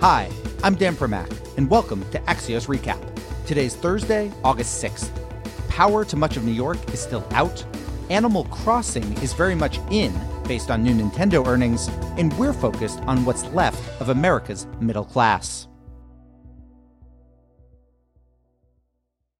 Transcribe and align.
Hi, 0.00 0.30
I'm 0.64 0.76
Dan 0.76 0.96
Primack, 0.96 1.30
and 1.58 1.68
welcome 1.68 2.08
to 2.08 2.18
Axios 2.20 2.74
Recap. 2.74 2.98
Today's 3.44 3.76
Thursday, 3.76 4.32
August 4.42 4.82
6th. 4.82 5.10
Power 5.68 6.06
to 6.06 6.16
much 6.16 6.38
of 6.38 6.44
New 6.44 6.52
York 6.52 6.78
is 6.94 7.00
still 7.00 7.22
out. 7.32 7.62
Animal 8.08 8.44
Crossing 8.44 9.12
is 9.18 9.34
very 9.34 9.54
much 9.54 9.78
in, 9.90 10.18
based 10.44 10.70
on 10.70 10.82
new 10.82 10.94
Nintendo 10.94 11.46
earnings, 11.46 11.88
and 12.16 12.32
we're 12.38 12.54
focused 12.54 13.00
on 13.00 13.26
what's 13.26 13.44
left 13.48 14.00
of 14.00 14.08
America's 14.08 14.66
middle 14.80 15.04
class. 15.04 15.68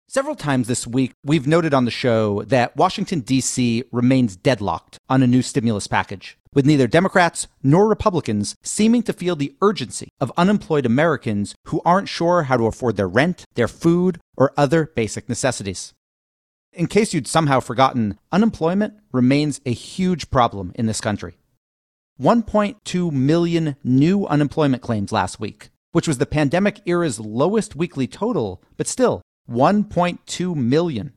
Several 0.09 0.35
times 0.35 0.69
this 0.69 0.87
week, 0.87 1.13
we've 1.25 1.47
noted 1.47 1.73
on 1.73 1.87
the 1.87 1.91
show 1.91 2.43
that 2.43 2.77
Washington, 2.77 3.21
D.C. 3.21 3.85
remains 3.93 4.37
deadlocked 4.37 4.99
on 5.09 5.23
a 5.23 5.27
new 5.27 5.41
stimulus 5.41 5.87
package, 5.87 6.37
with 6.55 6.67
neither 6.67 6.87
Democrats 6.87 7.47
nor 7.63 7.89
Republicans 7.89 8.57
seeming 8.63 9.03
to 9.05 9.13
feel 9.13 9.37
the 9.37 9.55
urgency 9.63 10.09
of 10.21 10.33
unemployed 10.37 10.87
Americans 10.87 11.55
who 11.67 11.81
aren't 11.85 12.09
sure 12.09 12.45
how 12.45 12.57
to 12.57 12.67
afford 12.67 12.97
their 12.97 13.09
rent, 13.09 13.45
their 13.55 13.69
food, 13.69 14.19
or 14.37 14.53
other 14.57 14.87
basic 14.95 15.29
necessities. 15.29 15.93
In 16.73 16.87
case 16.87 17.13
you'd 17.13 17.27
somehow 17.27 17.61
forgotten, 17.61 18.19
unemployment 18.31 18.95
remains 19.13 19.61
a 19.67 19.73
huge 19.73 20.31
problem 20.31 20.73
in 20.77 20.87
this 20.87 21.01
country. 21.01 21.37
1.2 22.21 23.11
million 23.11 23.77
new 23.83 24.27
unemployment 24.27 24.83
claims 24.83 25.11
last 25.11 25.41
week, 25.41 25.71
which 25.93 26.07
was 26.07 26.19
the 26.19 26.27
pandemic 26.27 26.81
era's 26.87 27.19
lowest 27.19 27.75
weekly 27.75 28.07
total, 28.07 28.63
but 28.77 28.87
still 28.87 29.23
1.2 29.51 30.55
million. 30.55 31.13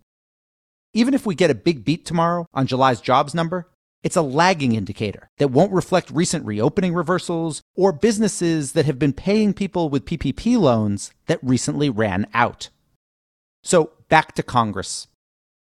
Even 0.94 1.14
if 1.14 1.26
we 1.26 1.36
get 1.36 1.52
a 1.52 1.56
big 1.56 1.84
beat 1.84 2.06
tomorrow 2.06 2.46
on 2.54 2.68
July's 2.68 3.02
jobs 3.02 3.34
number, 3.34 3.68
it's 4.04 4.18
a 4.18 4.22
lagging 4.22 4.76
indicator 4.76 5.30
that 5.38 5.48
won't 5.48 5.72
reflect 5.72 6.12
recent 6.12 6.46
reopening 6.46 6.94
reversals 6.94 7.62
or 7.76 7.94
businesses 7.94 8.74
that 8.74 8.86
have 8.86 9.00
been 9.00 9.14
paying 9.14 9.54
people 9.54 9.90
with 9.90 10.06
PPP 10.06 10.60
loans 10.60 11.12
that 11.28 11.40
recently 11.42 11.90
ran 11.90 12.28
out. 12.34 12.70
So, 13.64 13.92
back 14.10 14.36
to 14.36 14.44
Congress. 14.44 15.08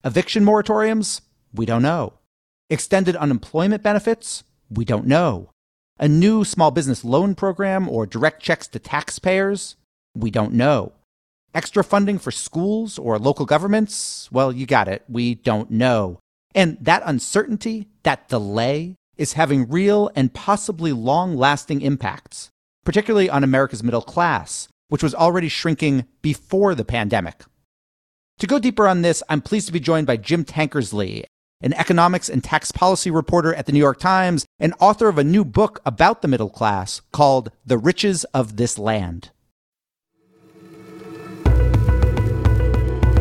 Eviction 0.05 0.45
moratoriums? 0.45 1.21
We 1.55 1.65
don't 1.65 1.83
know. 1.83 2.15
Extended 2.69 3.15
unemployment 3.15 3.85
benefits? 3.85 4.43
We 4.69 4.85
don't 4.85 5.07
know. 5.07 5.51
A 6.01 6.09
new 6.09 6.45
small 6.45 6.73
business 6.73 7.05
loan 7.05 7.37
program 7.37 7.89
or 7.89 8.05
direct 8.05 8.43
checks 8.43 8.67
to 8.69 8.81
taxpayers? 8.81 9.77
We 10.17 10.33
don't 10.33 10.55
know. 10.55 10.93
Extra 11.55 11.85
funding 11.85 12.19
for 12.19 12.33
schools 12.33 12.99
or 12.99 13.17
local 13.17 13.47
governments? 13.47 14.29
Well, 14.33 14.51
you 14.51 14.67
got 14.67 14.89
it. 14.89 15.05
We 15.09 15.37
don't 15.37 15.71
know. 15.71 16.19
And 16.55 16.79
that 16.81 17.03
uncertainty, 17.05 17.89
that 18.05 18.29
delay, 18.29 18.95
is 19.17 19.35
having 19.35 19.69
real 19.69 20.11
and 20.15 20.33
possibly 20.33 20.93
long 20.93 21.37
lasting 21.37 21.81
impacts, 21.81 22.51
particularly 22.85 23.29
on 23.29 23.45
America's 23.45 23.83
middle 23.83 24.03
class, 24.03 24.69
which 24.89 25.03
was 25.03 25.15
already 25.15 25.49
shrinking 25.49 26.05
before 26.23 26.75
the 26.75 26.85
pandemic. 26.85 27.45
To 28.39 28.47
go 28.47 28.59
deeper 28.59 28.89
on 28.89 29.03
this, 29.03 29.23
I'm 29.29 29.41
pleased 29.41 29.67
to 29.67 29.73
be 29.73 29.81
joined 29.81 30.07
by 30.07 30.17
Jim 30.17 30.45
Tankersley, 30.45 31.25
an 31.61 31.73
economics 31.75 32.29
and 32.29 32.43
tax 32.43 32.73
policy 32.73 33.11
reporter 33.11 33.55
at 33.55 33.67
the 33.67 33.73
New 33.73 33.79
York 33.79 33.99
Times 33.99 34.45
and 34.59 34.75
author 34.81 35.09
of 35.09 35.19
a 35.19 35.25
new 35.25 35.45
book 35.45 35.81
about 35.87 36.21
the 36.21 36.29
middle 36.29 36.51
class 36.51 37.01
called 37.13 37.51
The 37.65 37.79
Riches 37.79 38.25
of 38.35 38.57
This 38.57 38.79
Land. 38.79 39.31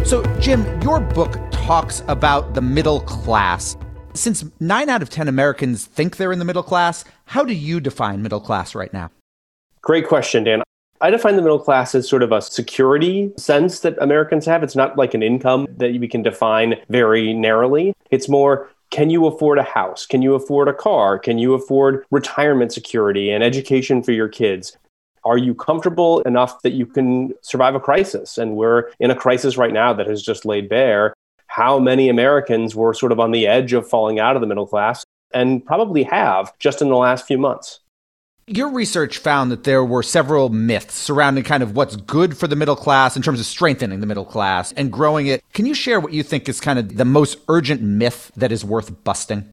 So, 0.03 0.23
Jim, 0.39 0.81
your 0.81 0.99
book 0.99 1.37
talks 1.64 2.03
about 2.09 2.56
the 2.56 2.61
middle 2.61 3.00
class. 3.00 3.78
Since 4.14 4.44
nine 4.59 4.89
out 4.89 5.02
of 5.02 5.09
10 5.09 5.30
Americans 5.30 5.86
think 5.86 6.17
they're 6.17 6.33
in 6.33 6.39
the 6.39 6.45
middle 6.45 6.61
class, 6.61 7.06
how 7.23 7.45
do 7.45 7.53
you 7.53 7.80
define 7.80 8.22
middle 8.22 8.42
class 8.42 8.75
right 8.75 8.92
now? 8.92 9.09
Great 9.81 10.06
question, 10.06 10.44
Dan. 10.44 10.61
I 11.00 11.09
define 11.09 11.38
the 11.38 11.41
middle 11.41 11.59
class 11.59 11.95
as 11.95 12.08
sort 12.08 12.22
of 12.22 12.34
a 12.34 12.41
security 12.41 13.31
sense 13.38 13.80
that 13.80 13.97
Americans 14.02 14.45
have. 14.45 14.61
It's 14.61 14.75
not 14.75 14.97
like 14.97 15.14
an 15.14 15.23
income 15.23 15.67
that 15.78 15.94
we 15.94 16.06
can 16.06 16.22
define 16.22 16.75
very 16.90 17.34
narrowly. 17.34 17.94
It's 18.12 18.28
more 18.28 18.69
can 18.91 19.09
you 19.09 19.25
afford 19.25 19.57
a 19.57 19.63
house? 19.63 20.06
Can 20.06 20.22
you 20.22 20.35
afford 20.35 20.68
a 20.68 20.73
car? 20.73 21.18
Can 21.18 21.38
you 21.38 21.53
afford 21.53 22.06
retirement 22.12 22.73
security 22.73 23.31
and 23.31 23.41
education 23.41 24.03
for 24.03 24.12
your 24.12 24.28
kids? 24.28 24.78
Are 25.23 25.38
you 25.38 25.56
comfortable 25.56 26.19
enough 26.23 26.62
that 26.63 26.73
you 26.73 26.85
can 26.85 27.34
survive 27.41 27.73
a 27.73 27.79
crisis? 27.79 28.38
And 28.38 28.57
we're 28.57 28.91
in 29.00 29.12
a 29.12 29.16
crisis 29.16 29.56
right 29.56 29.72
now 29.72 29.94
that 29.94 30.07
has 30.07 30.22
just 30.22 30.44
laid 30.44 30.68
bare 30.68 31.13
how 31.53 31.78
many 31.78 32.09
Americans 32.09 32.75
were 32.75 32.96
sort 32.96 33.12
of 33.12 33.19
on 33.19 33.30
the 33.31 33.46
edge 33.46 33.74
of 33.74 33.88
falling 33.88 34.19
out 34.19 34.36
of 34.36 34.41
the 34.41 34.47
middle 34.47 34.66
class 34.66 35.06
and 35.34 35.64
probably 35.64 36.02
have 36.02 36.52
just 36.58 36.81
in 36.81 36.90
the 36.90 36.96
last 36.96 37.28
few 37.28 37.38
months. 37.38 37.80
Your 38.47 38.69
research 38.69 39.19
found 39.19 39.52
that 39.52 39.64
there 39.64 39.86
were 39.86 40.02
several 40.02 40.50
myths 40.50 40.96
surrounding 40.96 41.44
kind 41.44 41.62
of 41.62 41.75
what's 41.75 41.96
good 41.96 42.36
for 42.36 42.47
the 42.47 42.56
middle 42.56 42.75
class 42.75 43.16
in 43.16 43.22
terms 43.22 43.40
of 43.40 43.46
strengthening 43.46 44.00
the 44.00 44.08
middle 44.08 44.25
class 44.25 44.72
and 44.72 44.91
growing 44.91 45.28
it. 45.28 45.44
Can 45.53 45.68
you 45.68 45.75
share 45.75 46.00
what 46.00 46.12
you 46.12 46.24
think 46.24 46.50
is 46.50 46.59
kind 46.59 46.80
of 46.80 46.97
the 46.97 47.06
most 47.06 47.38
urgent 47.47 47.81
myth 47.81 48.31
that 48.35 48.52
is 48.52 48.66
worth 48.66 49.03
busting? 49.03 49.53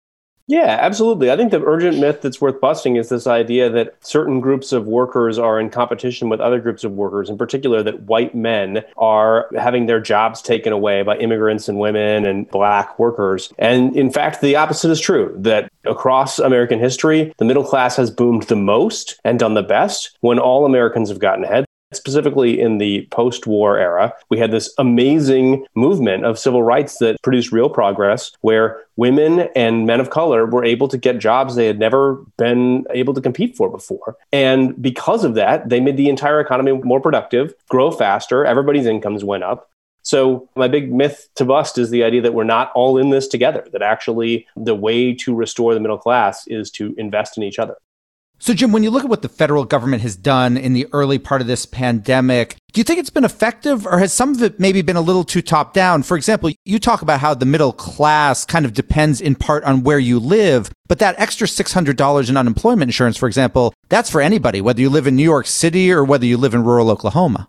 Yeah, 0.50 0.78
absolutely. 0.81 1.31
I 1.31 1.37
think 1.37 1.53
the 1.53 1.65
urgent 1.65 2.00
myth 2.00 2.22
that's 2.22 2.41
worth 2.41 2.61
busting 2.61 2.97
is 2.97 3.09
this 3.09 3.28
idea 3.28 3.71
that 3.71 3.94
certain 4.05 4.41
groups 4.41 4.72
of 4.72 4.88
workers 4.88 5.38
are 5.38 5.61
in 5.61 5.71
competition 5.71 6.28
with 6.28 6.41
other 6.41 6.59
groups 6.59 6.83
of 6.83 6.91
workers, 6.91 7.31
in 7.31 7.38
particular, 7.38 7.84
that 7.84 8.03
white 8.03 8.34
men 8.34 8.83
are 8.97 9.49
having 9.56 9.87
their 9.87 10.00
jobs 10.00 10.43
taken 10.43 10.72
away 10.72 11.03
by 11.03 11.16
immigrants 11.19 11.69
and 11.69 11.78
women 11.78 12.27
and 12.27 12.50
black 12.50 12.99
workers. 12.99 13.53
And 13.61 13.94
in 13.94 14.11
fact, 14.11 14.41
the 14.41 14.56
opposite 14.56 14.91
is 14.91 15.00
true 15.00 15.33
that 15.38 15.71
across 15.84 16.41
American 16.41 16.81
history, 16.81 17.32
the 17.38 17.44
middle 17.44 17.65
class 17.65 17.94
has 17.94 18.11
boomed 18.11 18.43
the 18.44 18.56
most 18.56 19.21
and 19.22 19.38
done 19.38 19.55
the 19.55 19.62
best 19.62 20.19
when 20.19 20.41
all 20.41 20.67
Americans 20.67 21.11
have 21.11 21.21
gotten 21.21 21.44
ahead. 21.44 21.65
Specifically 21.92 22.60
in 22.60 22.78
the 22.78 23.06
post 23.10 23.48
war 23.48 23.76
era, 23.76 24.14
we 24.28 24.38
had 24.38 24.52
this 24.52 24.72
amazing 24.78 25.66
movement 25.74 26.24
of 26.24 26.38
civil 26.38 26.62
rights 26.62 26.98
that 26.98 27.20
produced 27.22 27.50
real 27.50 27.68
progress 27.68 28.30
where 28.42 28.80
women 28.96 29.48
and 29.56 29.86
men 29.86 29.98
of 29.98 30.10
color 30.10 30.46
were 30.46 30.64
able 30.64 30.86
to 30.86 30.96
get 30.96 31.18
jobs 31.18 31.56
they 31.56 31.66
had 31.66 31.80
never 31.80 32.24
been 32.38 32.84
able 32.90 33.12
to 33.14 33.20
compete 33.20 33.56
for 33.56 33.68
before. 33.68 34.16
And 34.32 34.80
because 34.80 35.24
of 35.24 35.34
that, 35.34 35.68
they 35.68 35.80
made 35.80 35.96
the 35.96 36.08
entire 36.08 36.38
economy 36.38 36.72
more 36.72 37.00
productive, 37.00 37.54
grow 37.68 37.90
faster, 37.90 38.44
everybody's 38.44 38.86
incomes 38.86 39.24
went 39.24 39.42
up. 39.42 39.68
So, 40.02 40.48
my 40.56 40.68
big 40.68 40.92
myth 40.92 41.28
to 41.34 41.44
bust 41.44 41.76
is 41.76 41.90
the 41.90 42.04
idea 42.04 42.22
that 42.22 42.34
we're 42.34 42.44
not 42.44 42.72
all 42.74 42.96
in 42.96 43.10
this 43.10 43.28
together, 43.28 43.66
that 43.72 43.82
actually 43.82 44.46
the 44.56 44.74
way 44.74 45.12
to 45.14 45.34
restore 45.34 45.74
the 45.74 45.80
middle 45.80 45.98
class 45.98 46.46
is 46.46 46.70
to 46.72 46.94
invest 46.96 47.36
in 47.36 47.42
each 47.42 47.58
other. 47.58 47.76
So, 48.42 48.54
Jim, 48.54 48.72
when 48.72 48.82
you 48.82 48.88
look 48.88 49.04
at 49.04 49.10
what 49.10 49.20
the 49.20 49.28
federal 49.28 49.66
government 49.66 50.00
has 50.00 50.16
done 50.16 50.56
in 50.56 50.72
the 50.72 50.86
early 50.94 51.18
part 51.18 51.42
of 51.42 51.46
this 51.46 51.66
pandemic, 51.66 52.56
do 52.72 52.80
you 52.80 52.84
think 52.84 52.98
it's 52.98 53.10
been 53.10 53.26
effective 53.26 53.86
or 53.86 53.98
has 53.98 54.14
some 54.14 54.30
of 54.34 54.42
it 54.42 54.58
maybe 54.58 54.80
been 54.80 54.96
a 54.96 55.02
little 55.02 55.24
too 55.24 55.42
top 55.42 55.74
down? 55.74 56.02
For 56.02 56.16
example, 56.16 56.50
you 56.64 56.78
talk 56.78 57.02
about 57.02 57.20
how 57.20 57.34
the 57.34 57.44
middle 57.44 57.74
class 57.74 58.46
kind 58.46 58.64
of 58.64 58.72
depends 58.72 59.20
in 59.20 59.34
part 59.34 59.62
on 59.64 59.82
where 59.82 59.98
you 59.98 60.18
live, 60.18 60.70
but 60.88 61.00
that 61.00 61.20
extra 61.20 61.46
$600 61.46 62.30
in 62.30 62.36
unemployment 62.38 62.88
insurance, 62.88 63.18
for 63.18 63.26
example, 63.26 63.74
that's 63.90 64.08
for 64.08 64.22
anybody, 64.22 64.62
whether 64.62 64.80
you 64.80 64.88
live 64.88 65.06
in 65.06 65.16
New 65.16 65.22
York 65.22 65.46
City 65.46 65.92
or 65.92 66.02
whether 66.02 66.24
you 66.24 66.38
live 66.38 66.54
in 66.54 66.64
rural 66.64 66.90
Oklahoma. 66.90 67.46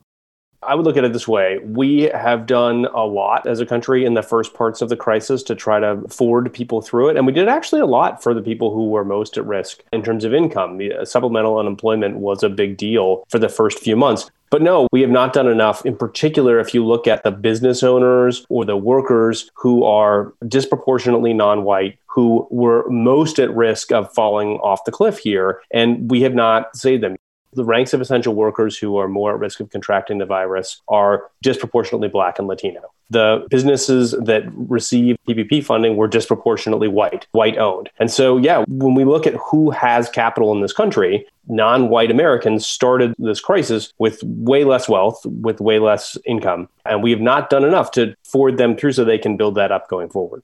I 0.64 0.76
would 0.76 0.86
look 0.86 0.96
at 0.96 1.04
it 1.04 1.12
this 1.12 1.28
way. 1.28 1.58
We 1.64 2.04
have 2.14 2.46
done 2.46 2.86
a 2.94 3.02
lot 3.02 3.48
as 3.48 3.60
a 3.60 3.66
country 3.66 4.06
in 4.06 4.14
the 4.14 4.22
first 4.22 4.54
parts 4.54 4.82
of 4.82 4.90
the 4.90 4.96
crisis 4.96 5.42
to 5.44 5.56
try 5.56 5.80
to 5.80 6.02
forward 6.08 6.54
people 6.54 6.82
through 6.82 7.10
it. 7.10 7.18
And 7.18 7.26
we 7.26 7.34
did 7.34 7.48
actually 7.48 7.82
a 7.82 7.88
lot 7.88 8.22
for 8.22 8.36
the 8.36 8.44
people 8.44 8.72
who 8.72 8.90
were 8.90 9.04
most 9.04 9.38
at 9.38 9.46
risk 9.46 9.84
in 9.92 10.04
terms 10.04 10.24
of 10.24 10.36
income. 10.36 10.78
The 10.78 10.94
uh, 10.94 11.06
supplemental 11.06 11.58
unemployment 11.58 12.18
was 12.18 12.44
a 12.44 12.50
big 12.50 12.78
deal 12.78 13.24
for 13.30 13.40
the 13.40 13.50
first 13.50 13.80
few 13.80 13.96
months. 13.96 14.30
But 14.52 14.62
no, 14.62 14.88
we 14.92 15.02
have 15.02 15.10
not 15.10 15.34
done 15.34 15.48
enough. 15.48 15.84
In 15.86 15.96
particular, 15.96 16.60
if 16.60 16.74
you 16.76 16.86
look 16.86 17.08
at 17.08 17.24
the 17.24 17.32
business 17.32 17.82
owners 17.82 18.46
or 18.50 18.64
the 18.64 18.78
workers 18.78 19.50
who 19.56 19.84
are 19.84 20.34
disproportionately 20.48 21.34
non 21.34 21.64
white, 21.64 21.98
who 22.06 22.46
were 22.52 22.88
most 22.90 23.40
at 23.40 23.56
risk 23.56 23.92
of 23.92 24.14
falling 24.14 24.58
off 24.58 24.84
the 24.84 24.92
cliff 24.92 25.18
here, 25.18 25.62
and 25.72 26.12
we 26.12 26.22
have 26.22 26.36
not 26.36 26.76
saved 26.76 27.02
them 27.02 27.16
the 27.54 27.66
ranks 27.66 27.94
of 27.94 28.02
essential 28.02 28.34
workers 28.34 28.78
who 28.78 28.98
are 28.98 29.08
more 29.08 29.34
at 29.34 29.40
risk 29.40 29.60
of 29.60 29.70
contracting 29.70 30.18
the 30.18 30.26
virus 30.26 30.82
are 30.88 31.30
disproportionately 31.42 32.08
black 32.08 32.40
and 32.40 32.48
Latino. 32.48 32.82
The 33.10 33.46
businesses 33.50 34.12
that 34.12 34.44
receive 34.54 35.18
PPP 35.28 35.66
funding 35.66 35.98
were 35.98 36.08
disproportionately 36.08 36.88
white, 36.88 37.28
white 37.32 37.58
owned. 37.58 37.90
And 38.00 38.10
so, 38.10 38.38
yeah, 38.38 38.64
when 38.68 38.96
we 38.96 39.04
look 39.04 39.28
at 39.28 39.34
who 39.34 39.70
has 39.72 40.10
capital 40.10 40.54
in 40.54 40.62
this 40.62 40.72
country, 40.72 41.26
non 41.48 41.90
white 41.90 42.10
Americans 42.10 42.66
started 42.66 43.14
this 43.18 43.42
crisis 43.42 43.92
with 44.00 44.24
way 44.24 44.64
less 44.64 44.88
wealth, 44.88 45.26
with 45.26 45.60
way 45.60 45.80
less 45.80 46.18
income. 46.26 46.70
And 46.86 47.04
we 47.04 47.12
have 47.12 47.20
not 47.20 47.50
done 47.50 47.66
enough 47.66 47.92
to 47.92 48.16
forward 48.24 48.58
them 48.58 48.78
through 48.78 48.94
so 48.94 49.04
they 49.04 49.18
can 49.18 49.36
build 49.36 49.56
that 49.56 49.74
up 49.74 49.90
going 49.90 50.10
forward. 50.10 50.42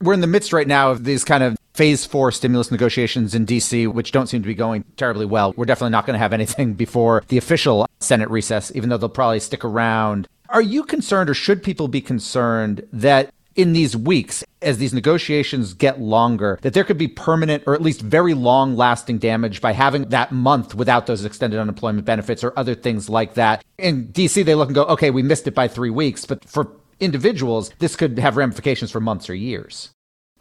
We're 0.00 0.14
in 0.14 0.20
the 0.20 0.26
midst 0.26 0.52
right 0.52 0.68
now 0.68 0.90
of 0.90 1.04
these 1.04 1.24
kind 1.24 1.42
of 1.42 1.56
phase 1.76 2.06
four 2.06 2.32
stimulus 2.32 2.70
negotiations 2.70 3.34
in 3.34 3.44
DC, 3.44 3.86
which 3.92 4.10
don't 4.10 4.28
seem 4.28 4.42
to 4.42 4.46
be 4.46 4.54
going 4.54 4.82
terribly 4.96 5.26
well. 5.26 5.52
We're 5.56 5.66
definitely 5.66 5.90
not 5.90 6.06
going 6.06 6.14
to 6.14 6.18
have 6.18 6.32
anything 6.32 6.72
before 6.84 7.22
the 7.28 7.36
official 7.36 7.86
Senate 8.00 8.30
recess, 8.30 8.72
even 8.74 8.88
though 8.88 8.96
they'll 8.96 9.10
probably 9.10 9.40
stick 9.40 9.64
around. 9.64 10.26
Are 10.48 10.62
you 10.62 10.84
concerned, 10.84 11.28
or 11.28 11.34
should 11.34 11.62
people 11.62 11.88
be 11.88 12.00
concerned, 12.00 12.86
that 12.92 13.30
in 13.56 13.72
these 13.72 13.96
weeks, 13.96 14.44
as 14.62 14.78
these 14.78 14.94
negotiations 14.94 15.74
get 15.74 16.00
longer, 16.00 16.58
that 16.62 16.72
there 16.72 16.84
could 16.84 16.98
be 16.98 17.08
permanent 17.08 17.62
or 17.66 17.74
at 17.74 17.82
least 17.82 18.00
very 18.00 18.34
long 18.34 18.76
lasting 18.76 19.18
damage 19.18 19.60
by 19.60 19.72
having 19.72 20.08
that 20.10 20.32
month 20.32 20.74
without 20.74 21.06
those 21.06 21.24
extended 21.24 21.58
unemployment 21.58 22.06
benefits 22.06 22.44
or 22.44 22.52
other 22.56 22.74
things 22.74 23.08
like 23.08 23.34
that. 23.34 23.64
In 23.78 24.08
DC, 24.08 24.44
they 24.44 24.54
look 24.54 24.68
and 24.68 24.74
go, 24.74 24.84
okay, 24.84 25.10
we 25.10 25.22
missed 25.22 25.46
it 25.46 25.54
by 25.54 25.68
three 25.68 25.90
weeks. 25.90 26.26
But 26.26 26.44
for 26.44 26.70
individuals, 27.00 27.70
this 27.78 27.96
could 27.96 28.18
have 28.18 28.36
ramifications 28.36 28.90
for 28.90 29.00
months 29.00 29.28
or 29.28 29.34
years. 29.34 29.90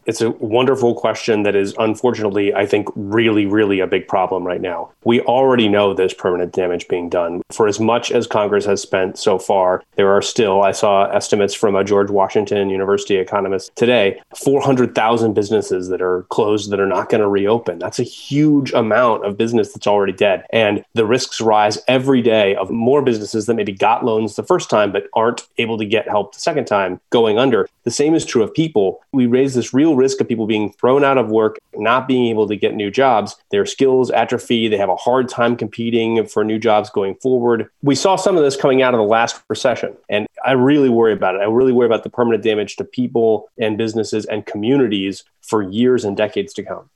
It's 0.05 0.21
a 0.21 0.29
wonderful 0.31 0.93
question 0.93 1.43
that 1.43 1.55
is 1.55 1.73
unfortunately, 1.79 2.53
I 2.53 2.65
think, 2.65 2.89
really, 2.95 3.45
really 3.45 3.79
a 3.79 3.87
big 3.87 4.07
problem 4.07 4.45
right 4.45 4.61
now. 4.61 4.91
We 5.03 5.21
already 5.21 5.67
know 5.67 5.93
there's 5.93 6.13
permanent 6.13 6.53
damage 6.53 6.87
being 6.87 7.09
done. 7.09 7.41
For 7.51 7.67
as 7.67 7.79
much 7.79 8.11
as 8.11 8.27
Congress 8.27 8.65
has 8.65 8.81
spent 8.81 9.17
so 9.17 9.39
far, 9.39 9.83
there 9.95 10.11
are 10.11 10.21
still, 10.21 10.61
I 10.61 10.71
saw 10.71 11.05
estimates 11.05 11.55
from 11.55 11.75
a 11.75 11.83
George 11.83 12.11
Washington 12.11 12.69
University 12.69 13.15
economist 13.15 13.75
today, 13.75 14.21
400,000 14.35 15.33
businesses 15.33 15.87
that 15.89 16.01
are 16.01 16.23
closed 16.29 16.69
that 16.69 16.79
are 16.79 16.85
not 16.85 17.09
going 17.09 17.21
to 17.21 17.27
reopen. 17.27 17.79
That's 17.79 17.99
a 17.99 18.03
huge 18.03 18.73
amount 18.73 19.25
of 19.25 19.37
business 19.37 19.73
that's 19.73 19.87
already 19.87 20.13
dead. 20.13 20.45
And 20.51 20.85
the 20.93 21.05
risks 21.05 21.41
rise 21.41 21.79
every 21.87 22.21
day 22.21 22.55
of 22.55 22.69
more 22.69 23.01
businesses 23.01 23.47
that 23.47 23.55
maybe 23.55 23.73
got 23.73 24.05
loans 24.05 24.35
the 24.35 24.43
first 24.43 24.69
time 24.69 24.91
but 24.91 25.07
aren't 25.13 25.47
able 25.57 25.79
to 25.79 25.85
get 25.85 26.07
help 26.07 26.33
the 26.33 26.39
second 26.39 26.65
time 26.65 27.01
going 27.09 27.39
under. 27.39 27.67
The 27.83 27.91
same 27.91 28.13
is 28.13 28.25
true 28.25 28.43
of 28.43 28.53
people. 28.53 29.01
We 29.11 29.25
raise 29.25 29.53
this 29.55 29.73
real 29.73 29.94
risk 29.95 30.21
of 30.21 30.27
people 30.27 30.47
being 30.47 30.71
thrown 30.73 31.03
out 31.03 31.17
of 31.17 31.29
work, 31.29 31.57
not 31.75 32.07
being 32.07 32.27
able 32.27 32.47
to 32.47 32.55
get 32.55 32.75
new 32.75 32.91
jobs. 32.91 33.35
Their 33.51 33.65
skills 33.65 34.11
atrophy. 34.11 34.67
They 34.67 34.77
have 34.77 34.89
a 34.89 34.95
hard 34.95 35.29
time 35.29 35.55
competing 35.55 36.25
for 36.25 36.43
new 36.43 36.59
jobs 36.59 36.89
going 36.89 37.15
forward. 37.15 37.69
We 37.81 37.95
saw 37.95 38.15
some 38.15 38.37
of 38.37 38.43
this 38.43 38.55
coming 38.55 38.81
out 38.81 38.93
of 38.93 38.99
the 38.99 39.05
last 39.05 39.41
recession. 39.49 39.95
And 40.09 40.27
I 40.45 40.51
really 40.53 40.89
worry 40.89 41.13
about 41.13 41.35
it. 41.35 41.41
I 41.41 41.45
really 41.45 41.71
worry 41.71 41.87
about 41.87 42.03
the 42.03 42.09
permanent 42.09 42.43
damage 42.43 42.75
to 42.77 42.83
people 42.83 43.49
and 43.57 43.77
businesses 43.77 44.25
and 44.25 44.45
communities 44.45 45.23
for 45.41 45.61
years 45.61 46.05
and 46.05 46.15
decades 46.15 46.53
to 46.53 46.63
come. 46.63 46.89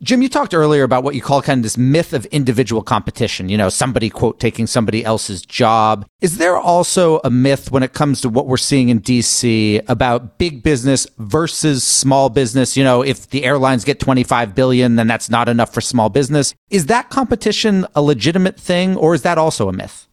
Jim, 0.00 0.22
you 0.22 0.28
talked 0.28 0.54
earlier 0.54 0.84
about 0.84 1.02
what 1.02 1.16
you 1.16 1.20
call 1.20 1.42
kind 1.42 1.58
of 1.58 1.62
this 1.64 1.76
myth 1.76 2.12
of 2.12 2.24
individual 2.26 2.82
competition, 2.82 3.48
you 3.48 3.56
know, 3.56 3.68
somebody, 3.68 4.08
quote, 4.08 4.38
taking 4.38 4.66
somebody 4.66 5.04
else's 5.04 5.42
job. 5.42 6.06
Is 6.20 6.38
there 6.38 6.56
also 6.56 7.20
a 7.24 7.30
myth 7.30 7.72
when 7.72 7.82
it 7.82 7.94
comes 7.94 8.20
to 8.20 8.28
what 8.28 8.46
we're 8.46 8.56
seeing 8.56 8.90
in 8.90 9.00
DC 9.00 9.82
about 9.88 10.38
big 10.38 10.62
business 10.62 11.06
versus 11.18 11.82
small 11.82 12.28
business? 12.28 12.76
You 12.76 12.84
know, 12.84 13.02
if 13.02 13.28
the 13.30 13.44
airlines 13.44 13.84
get 13.84 13.98
25 13.98 14.54
billion, 14.54 14.96
then 14.96 15.08
that's 15.08 15.30
not 15.30 15.48
enough 15.48 15.74
for 15.74 15.80
small 15.80 16.08
business. 16.08 16.54
Is 16.70 16.86
that 16.86 17.10
competition 17.10 17.86
a 17.94 18.02
legitimate 18.02 18.58
thing 18.58 18.96
or 18.96 19.14
is 19.14 19.22
that 19.22 19.36
also 19.36 19.68
a 19.68 19.72
myth? 19.72 20.07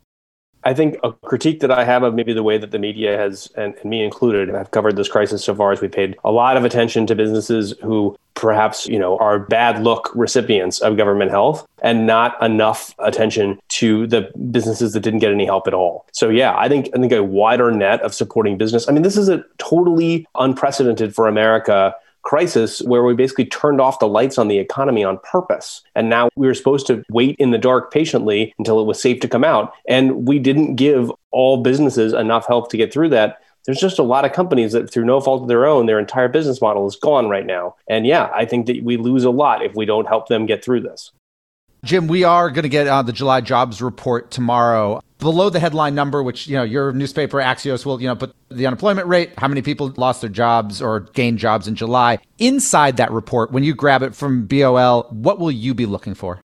I 0.65 0.73
think 0.73 0.97
a 1.03 1.11
critique 1.11 1.59
that 1.59 1.69
I 1.69 1.83
have 1.83 2.01
of 2.01 2.15
maybe 2.15 2.33
the 2.33 2.41
way 2.41 2.57
that 2.57 2.71
the 2.71 2.79
media 2.79 3.15
has, 3.17 3.51
and, 3.55 3.75
and, 3.75 3.85
me 3.85 4.03
included, 4.03 4.49
have 4.49 4.71
covered 4.71 4.95
this 4.95 5.07
crisis 5.07 5.43
so 5.43 5.53
far 5.53 5.71
is 5.71 5.79
we 5.79 5.87
paid 5.87 6.17
a 6.23 6.31
lot 6.31 6.57
of 6.57 6.65
attention 6.65 7.05
to 7.05 7.15
businesses 7.15 7.75
who 7.83 8.17
perhaps, 8.33 8.87
you 8.87 8.97
know, 8.97 9.15
are 9.19 9.37
bad 9.37 9.83
look 9.83 10.11
recipients 10.15 10.79
of 10.79 10.97
government 10.97 11.29
health 11.29 11.67
and 11.83 12.07
not 12.07 12.41
enough 12.43 12.95
attention 12.97 13.59
to 13.69 14.07
the 14.07 14.31
businesses 14.49 14.93
that 14.93 15.01
didn't 15.01 15.19
get 15.19 15.31
any 15.31 15.45
help 15.45 15.67
at 15.67 15.73
all. 15.75 16.07
So 16.13 16.29
yeah, 16.29 16.57
I 16.57 16.67
think 16.67 16.89
I 16.95 16.99
think 16.99 17.13
a 17.13 17.23
wider 17.23 17.71
net 17.71 18.01
of 18.01 18.13
supporting 18.13 18.57
business. 18.57 18.89
I 18.89 18.91
mean, 18.91 19.03
this 19.03 19.17
is 19.17 19.29
a 19.29 19.43
totally 19.59 20.27
unprecedented 20.35 21.13
for 21.13 21.27
America 21.27 21.93
crisis 22.25 22.81
where 22.81 23.03
we 23.03 23.13
basically 23.13 23.45
turned 23.45 23.79
off 23.79 23.99
the 23.99 24.07
lights 24.07 24.37
on 24.37 24.49
the 24.49 24.57
economy 24.57 25.03
on 25.03 25.19
purpose. 25.19 25.81
And 25.95 26.09
now 26.09 26.29
we 26.35 26.47
were 26.47 26.53
supposed 26.53 26.87
to 26.87 27.03
wait 27.09 27.37
in 27.39 27.51
the 27.51 27.57
dark 27.57 27.93
patiently 27.93 28.53
until 28.57 28.81
it 28.81 28.85
was 28.85 29.01
safe 29.01 29.21
to 29.21 29.29
come 29.29 29.43
out. 29.45 29.71
And 29.87 30.27
we 30.27 30.39
didn't 30.39 30.75
give 30.75 31.11
all 31.31 31.63
businesses 31.63 32.11
enough 32.11 32.47
help 32.47 32.69
to 32.71 32.77
get 32.77 32.91
through 32.91 33.09
that. 33.09 33.41
There's 33.65 33.79
just 33.79 33.99
a 33.99 34.03
lot 34.03 34.25
of 34.25 34.33
companies 34.33 34.73
that, 34.73 34.91
through 34.91 35.05
no 35.05 35.21
fault 35.21 35.43
of 35.43 35.47
their 35.47 35.65
own, 35.65 35.85
their 35.85 35.99
entire 35.99 36.27
business 36.27 36.61
model 36.61 36.85
is 36.87 36.95
gone 36.95 37.29
right 37.29 37.45
now. 37.45 37.75
And 37.87 38.05
yeah, 38.05 38.29
I 38.33 38.45
think 38.45 38.67
that 38.67 38.83
we 38.83 38.97
lose 38.97 39.23
a 39.23 39.31
lot 39.31 39.63
if 39.63 39.75
we 39.75 39.85
don't 39.85 40.07
help 40.07 40.27
them 40.27 40.45
get 40.45 40.63
through 40.63 40.81
this. 40.81 41.11
Jim, 41.83 42.07
we 42.07 42.23
are 42.23 42.49
going 42.49 42.63
to 42.63 42.69
get 42.69 42.87
uh, 42.87 43.03
the 43.03 43.13
July 43.13 43.41
jobs 43.41 43.81
report 43.81 44.31
tomorrow. 44.31 45.01
Below 45.25 45.49
the 45.49 45.59
headline 45.59 45.95
number, 45.95 46.21
which 46.21 46.45
you 46.45 46.55
know 46.55 46.61
your 46.61 46.91
newspaper 46.91 47.39
Axios 47.39 47.83
will 47.83 47.99
you 47.99 48.07
know 48.07 48.15
put 48.15 48.35
the 48.49 48.67
unemployment 48.67 49.07
rate, 49.07 49.33
how 49.39 49.47
many 49.47 49.63
people 49.63 49.91
lost 49.97 50.21
their 50.21 50.29
jobs 50.29 50.83
or 50.83 50.99
gained 50.99 51.39
jobs 51.39 51.67
in 51.67 51.73
July. 51.73 52.19
Inside 52.37 52.97
that 52.97 53.11
report, 53.11 53.51
when 53.51 53.63
you 53.63 53.73
grab 53.73 54.03
it 54.03 54.13
from 54.13 54.45
BOL, 54.45 55.07
what 55.09 55.39
will 55.39 55.49
you 55.49 55.73
be 55.73 55.87
looking 55.87 56.13
for? 56.13 56.41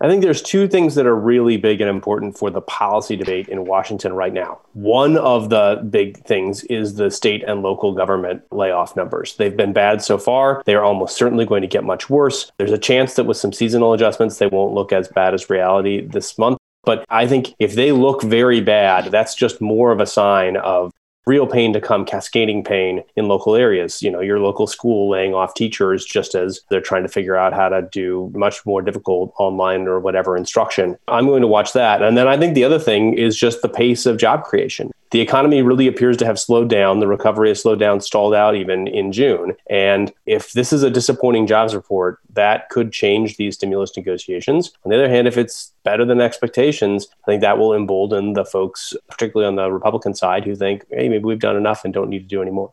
I 0.00 0.06
think 0.06 0.22
there's 0.22 0.42
two 0.42 0.68
things 0.68 0.94
that 0.94 1.06
are 1.06 1.16
really 1.16 1.56
big 1.56 1.80
and 1.80 1.90
important 1.90 2.38
for 2.38 2.50
the 2.50 2.60
policy 2.60 3.16
debate 3.16 3.48
in 3.48 3.64
Washington 3.64 4.12
right 4.12 4.32
now. 4.32 4.60
One 4.74 5.16
of 5.16 5.50
the 5.50 5.84
big 5.90 6.24
things 6.24 6.62
is 6.64 6.94
the 6.94 7.10
state 7.10 7.42
and 7.48 7.62
local 7.62 7.94
government 7.94 8.44
layoff 8.52 8.94
numbers. 8.94 9.34
They've 9.38 9.56
been 9.56 9.72
bad 9.72 10.02
so 10.02 10.18
far. 10.18 10.62
They 10.66 10.76
are 10.76 10.84
almost 10.84 11.16
certainly 11.16 11.46
going 11.46 11.62
to 11.62 11.66
get 11.66 11.82
much 11.82 12.08
worse. 12.08 12.52
There's 12.58 12.70
a 12.70 12.78
chance 12.78 13.14
that 13.14 13.24
with 13.24 13.38
some 13.38 13.52
seasonal 13.52 13.92
adjustments, 13.92 14.38
they 14.38 14.46
won't 14.46 14.72
look 14.72 14.92
as 14.92 15.08
bad 15.08 15.34
as 15.34 15.50
reality 15.50 16.06
this 16.06 16.38
month. 16.38 16.59
But 16.84 17.04
I 17.08 17.26
think 17.26 17.54
if 17.58 17.74
they 17.74 17.92
look 17.92 18.22
very 18.22 18.60
bad, 18.60 19.06
that's 19.06 19.34
just 19.34 19.60
more 19.60 19.92
of 19.92 20.00
a 20.00 20.06
sign 20.06 20.56
of 20.56 20.92
real 21.26 21.46
pain 21.46 21.72
to 21.74 21.80
come, 21.80 22.04
cascading 22.04 22.64
pain 22.64 23.04
in 23.16 23.28
local 23.28 23.54
areas. 23.54 24.02
You 24.02 24.10
know, 24.10 24.20
your 24.20 24.40
local 24.40 24.66
school 24.66 25.10
laying 25.10 25.34
off 25.34 25.54
teachers 25.54 26.04
just 26.04 26.34
as 26.34 26.60
they're 26.70 26.80
trying 26.80 27.02
to 27.02 27.08
figure 27.08 27.36
out 27.36 27.52
how 27.52 27.68
to 27.68 27.82
do 27.92 28.32
much 28.34 28.64
more 28.64 28.82
difficult 28.82 29.32
online 29.38 29.86
or 29.86 30.00
whatever 30.00 30.36
instruction. 30.36 30.96
I'm 31.08 31.26
going 31.26 31.42
to 31.42 31.46
watch 31.46 31.72
that. 31.74 32.02
And 32.02 32.16
then 32.16 32.26
I 32.26 32.38
think 32.38 32.54
the 32.54 32.64
other 32.64 32.78
thing 32.78 33.14
is 33.14 33.36
just 33.36 33.62
the 33.62 33.68
pace 33.68 34.06
of 34.06 34.16
job 34.16 34.44
creation 34.44 34.90
the 35.10 35.20
economy 35.20 35.62
really 35.62 35.88
appears 35.88 36.16
to 36.18 36.26
have 36.26 36.38
slowed 36.38 36.68
down. 36.68 37.00
The 37.00 37.06
recovery 37.06 37.48
has 37.48 37.60
slowed 37.60 37.80
down, 37.80 38.00
stalled 38.00 38.34
out 38.34 38.54
even 38.54 38.86
in 38.86 39.12
June. 39.12 39.54
And 39.68 40.12
if 40.26 40.52
this 40.52 40.72
is 40.72 40.82
a 40.82 40.90
disappointing 40.90 41.46
jobs 41.46 41.74
report, 41.74 42.18
that 42.32 42.68
could 42.68 42.92
change 42.92 43.36
these 43.36 43.56
stimulus 43.56 43.96
negotiations. 43.96 44.72
On 44.84 44.90
the 44.90 44.96
other 44.96 45.08
hand, 45.08 45.26
if 45.26 45.36
it's 45.36 45.72
better 45.82 46.04
than 46.04 46.20
expectations, 46.20 47.08
I 47.24 47.26
think 47.26 47.40
that 47.40 47.58
will 47.58 47.74
embolden 47.74 48.34
the 48.34 48.44
folks, 48.44 48.94
particularly 49.08 49.48
on 49.48 49.56
the 49.56 49.72
Republican 49.72 50.14
side, 50.14 50.44
who 50.44 50.54
think, 50.54 50.84
hey, 50.90 51.08
maybe 51.08 51.24
we've 51.24 51.40
done 51.40 51.56
enough 51.56 51.84
and 51.84 51.92
don't 51.92 52.08
need 52.08 52.20
to 52.20 52.28
do 52.28 52.42
any 52.42 52.52
more. 52.52 52.72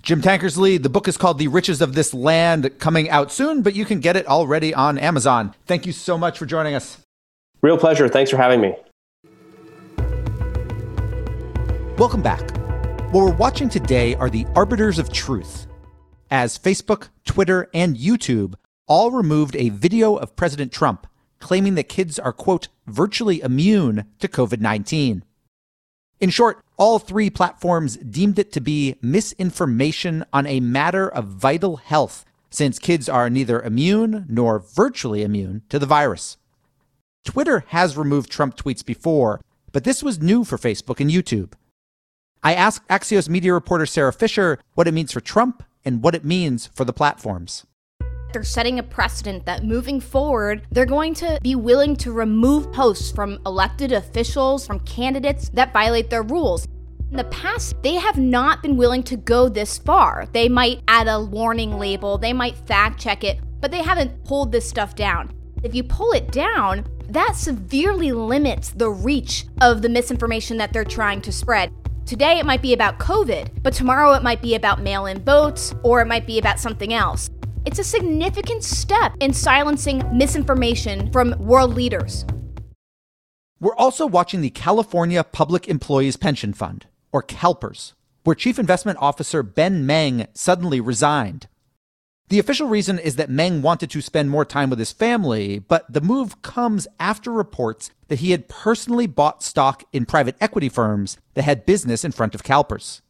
Jim 0.00 0.22
Tankersley, 0.22 0.80
the 0.80 0.88
book 0.88 1.08
is 1.08 1.16
called 1.16 1.38
The 1.38 1.48
Riches 1.48 1.82
of 1.82 1.94
This 1.94 2.14
Land, 2.14 2.78
coming 2.78 3.10
out 3.10 3.32
soon, 3.32 3.62
but 3.62 3.74
you 3.74 3.84
can 3.84 4.00
get 4.00 4.16
it 4.16 4.26
already 4.26 4.72
on 4.72 4.96
Amazon. 4.96 5.54
Thank 5.66 5.86
you 5.86 5.92
so 5.92 6.16
much 6.16 6.38
for 6.38 6.46
joining 6.46 6.74
us. 6.74 6.98
Real 7.60 7.76
pleasure. 7.76 8.08
Thanks 8.08 8.30
for 8.30 8.36
having 8.36 8.60
me. 8.60 8.76
Welcome 11.98 12.22
back. 12.22 12.56
What 13.12 13.24
we're 13.24 13.32
watching 13.32 13.68
today 13.68 14.14
are 14.14 14.30
the 14.30 14.46
arbiters 14.54 15.00
of 15.00 15.12
truth, 15.12 15.66
as 16.30 16.56
Facebook, 16.56 17.08
Twitter, 17.24 17.68
and 17.74 17.96
YouTube 17.96 18.54
all 18.86 19.10
removed 19.10 19.56
a 19.56 19.70
video 19.70 20.14
of 20.14 20.36
President 20.36 20.70
Trump 20.70 21.08
claiming 21.40 21.74
that 21.74 21.88
kids 21.88 22.16
are, 22.16 22.32
quote, 22.32 22.68
virtually 22.86 23.40
immune 23.40 24.04
to 24.20 24.28
COVID 24.28 24.60
19. 24.60 25.24
In 26.20 26.30
short, 26.30 26.62
all 26.76 27.00
three 27.00 27.30
platforms 27.30 27.96
deemed 27.96 28.38
it 28.38 28.52
to 28.52 28.60
be 28.60 28.94
misinformation 29.02 30.24
on 30.32 30.46
a 30.46 30.60
matter 30.60 31.08
of 31.08 31.24
vital 31.24 31.78
health, 31.78 32.24
since 32.48 32.78
kids 32.78 33.08
are 33.08 33.28
neither 33.28 33.60
immune 33.60 34.24
nor 34.28 34.60
virtually 34.60 35.24
immune 35.24 35.62
to 35.68 35.80
the 35.80 35.86
virus. 35.86 36.36
Twitter 37.24 37.64
has 37.70 37.96
removed 37.96 38.30
Trump 38.30 38.56
tweets 38.56 38.86
before, 38.86 39.40
but 39.72 39.82
this 39.82 40.00
was 40.00 40.22
new 40.22 40.44
for 40.44 40.58
Facebook 40.58 41.00
and 41.00 41.10
YouTube. 41.10 41.54
I 42.42 42.54
asked 42.54 42.86
Axios 42.88 43.28
media 43.28 43.52
reporter 43.52 43.86
Sara 43.86 44.12
Fischer 44.12 44.58
what 44.74 44.86
it 44.86 44.94
means 44.94 45.12
for 45.12 45.20
Trump 45.20 45.64
and 45.84 46.02
what 46.02 46.14
it 46.14 46.24
means 46.24 46.66
for 46.66 46.84
the 46.84 46.92
platforms. 46.92 47.66
They're 48.32 48.44
setting 48.44 48.78
a 48.78 48.82
precedent 48.82 49.46
that 49.46 49.64
moving 49.64 50.00
forward, 50.00 50.66
they're 50.70 50.84
going 50.84 51.14
to 51.14 51.40
be 51.42 51.54
willing 51.54 51.96
to 51.96 52.12
remove 52.12 52.70
posts 52.72 53.10
from 53.10 53.40
elected 53.46 53.90
officials, 53.90 54.66
from 54.66 54.80
candidates 54.80 55.48
that 55.54 55.72
violate 55.72 56.10
their 56.10 56.22
rules. 56.22 56.66
In 57.10 57.16
the 57.16 57.24
past, 57.24 57.74
they 57.82 57.94
have 57.94 58.18
not 58.18 58.62
been 58.62 58.76
willing 58.76 59.02
to 59.04 59.16
go 59.16 59.48
this 59.48 59.78
far. 59.78 60.28
They 60.32 60.48
might 60.48 60.82
add 60.86 61.08
a 61.08 61.24
warning 61.24 61.78
label, 61.78 62.18
they 62.18 62.34
might 62.34 62.56
fact 62.68 63.00
check 63.00 63.24
it, 63.24 63.40
but 63.60 63.70
they 63.70 63.82
haven't 63.82 64.24
pulled 64.24 64.52
this 64.52 64.68
stuff 64.68 64.94
down. 64.94 65.32
If 65.62 65.74
you 65.74 65.82
pull 65.82 66.12
it 66.12 66.30
down, 66.30 66.86
that 67.08 67.34
severely 67.34 68.12
limits 68.12 68.70
the 68.70 68.90
reach 68.90 69.46
of 69.62 69.80
the 69.80 69.88
misinformation 69.88 70.58
that 70.58 70.72
they're 70.72 70.84
trying 70.84 71.22
to 71.22 71.32
spread. 71.32 71.72
Today 72.08 72.38
it 72.38 72.46
might 72.46 72.62
be 72.62 72.72
about 72.72 72.98
COVID, 72.98 73.62
but 73.62 73.74
tomorrow 73.74 74.14
it 74.14 74.22
might 74.22 74.40
be 74.40 74.54
about 74.54 74.80
mail 74.80 75.04
in 75.04 75.22
votes 75.22 75.74
or 75.82 76.00
it 76.00 76.06
might 76.06 76.26
be 76.26 76.38
about 76.38 76.58
something 76.58 76.94
else. 76.94 77.28
It's 77.66 77.78
a 77.78 77.84
significant 77.84 78.64
step 78.64 79.12
in 79.20 79.34
silencing 79.34 80.02
misinformation 80.16 81.12
from 81.12 81.38
world 81.38 81.74
leaders. 81.74 82.24
We're 83.60 83.76
also 83.76 84.06
watching 84.06 84.40
the 84.40 84.48
California 84.48 85.22
Public 85.22 85.68
Employees 85.68 86.16
Pension 86.16 86.54
Fund, 86.54 86.86
or 87.12 87.22
CalPERS, 87.22 87.92
where 88.24 88.34
Chief 88.34 88.58
Investment 88.58 88.96
Officer 89.02 89.42
Ben 89.42 89.84
Meng 89.84 90.28
suddenly 90.32 90.80
resigned. 90.80 91.46
The 92.28 92.38
official 92.38 92.68
reason 92.68 92.98
is 92.98 93.16
that 93.16 93.30
Meng 93.30 93.62
wanted 93.62 93.90
to 93.90 94.02
spend 94.02 94.28
more 94.28 94.44
time 94.44 94.68
with 94.68 94.78
his 94.78 94.92
family, 94.92 95.58
but 95.58 95.90
the 95.90 96.02
move 96.02 96.42
comes 96.42 96.86
after 97.00 97.32
reports 97.32 97.90
that 98.08 98.18
he 98.18 98.32
had 98.32 98.48
personally 98.48 99.06
bought 99.06 99.42
stock 99.42 99.84
in 99.94 100.04
private 100.04 100.36
equity 100.38 100.68
firms 100.68 101.16
that 101.32 101.44
had 101.44 101.64
business 101.64 102.04
in 102.04 102.12
front 102.12 102.34
of 102.34 102.42
CalPERS. 102.42 103.00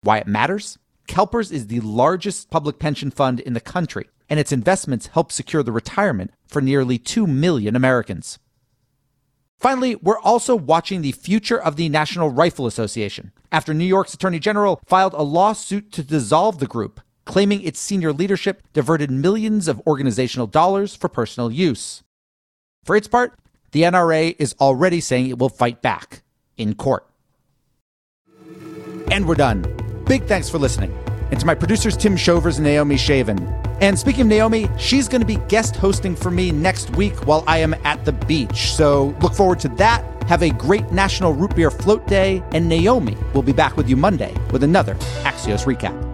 Why 0.00 0.18
it 0.18 0.26
matters? 0.26 0.78
CalPERS 1.06 1.52
is 1.52 1.68
the 1.68 1.80
largest 1.80 2.50
public 2.50 2.80
pension 2.80 3.12
fund 3.12 3.38
in 3.38 3.52
the 3.52 3.60
country, 3.60 4.08
and 4.28 4.40
its 4.40 4.50
investments 4.50 5.08
help 5.08 5.30
secure 5.30 5.62
the 5.62 5.70
retirement 5.70 6.32
for 6.48 6.60
nearly 6.60 6.98
2 6.98 7.28
million 7.28 7.76
Americans. 7.76 8.40
Finally, 9.56 9.94
we're 9.96 10.18
also 10.18 10.56
watching 10.56 11.02
the 11.02 11.12
future 11.12 11.60
of 11.60 11.76
the 11.76 11.88
National 11.88 12.30
Rifle 12.30 12.66
Association 12.66 13.30
after 13.52 13.72
New 13.72 13.84
York's 13.84 14.14
Attorney 14.14 14.40
General 14.40 14.80
filed 14.84 15.14
a 15.14 15.22
lawsuit 15.22 15.92
to 15.92 16.02
dissolve 16.02 16.58
the 16.58 16.66
group, 16.66 17.00
claiming 17.24 17.62
its 17.62 17.80
senior 17.80 18.12
leadership 18.12 18.62
diverted 18.72 19.10
millions 19.10 19.68
of 19.68 19.80
organizational 19.86 20.46
dollars 20.46 20.94
for 20.94 21.08
personal 21.08 21.50
use. 21.50 22.02
For 22.84 22.96
its 22.96 23.08
part, 23.08 23.38
the 23.72 23.82
NRA 23.82 24.36
is 24.38 24.54
already 24.60 25.00
saying 25.00 25.28
it 25.28 25.38
will 25.38 25.48
fight 25.48 25.82
back 25.82 26.22
in 26.56 26.74
court. 26.74 27.06
And 29.10 29.26
we're 29.26 29.34
done. 29.34 29.64
Big 30.06 30.24
thanks 30.24 30.48
for 30.48 30.58
listening. 30.58 30.96
And 31.30 31.40
to 31.40 31.46
my 31.46 31.54
producers, 31.54 31.96
Tim 31.96 32.16
Shovers 32.16 32.58
and 32.58 32.66
Naomi 32.66 32.96
Shavin. 32.96 33.40
And 33.80 33.98
speaking 33.98 34.22
of 34.22 34.26
Naomi, 34.28 34.68
she's 34.78 35.08
going 35.08 35.22
to 35.22 35.26
be 35.26 35.36
guest 35.48 35.74
hosting 35.74 36.14
for 36.14 36.30
me 36.30 36.52
next 36.52 36.90
week 36.90 37.26
while 37.26 37.42
I 37.46 37.58
am 37.58 37.74
at 37.84 38.04
the 38.04 38.12
beach. 38.12 38.72
So 38.74 39.16
look 39.22 39.34
forward 39.34 39.58
to 39.60 39.68
that. 39.70 40.04
Have 40.24 40.42
a 40.42 40.50
great 40.50 40.92
National 40.92 41.32
Root 41.32 41.56
Beer 41.56 41.70
Float 41.70 42.06
Day. 42.06 42.42
And 42.52 42.68
Naomi 42.68 43.16
will 43.32 43.42
be 43.42 43.52
back 43.52 43.76
with 43.76 43.88
you 43.88 43.96
Monday 43.96 44.34
with 44.52 44.62
another 44.62 44.94
Axios 45.24 45.64
recap. 45.64 46.11